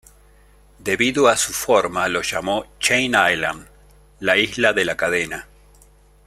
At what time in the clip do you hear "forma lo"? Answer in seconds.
1.53-2.23